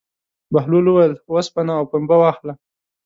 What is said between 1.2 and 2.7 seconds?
اوسپنه او پنبه واخله.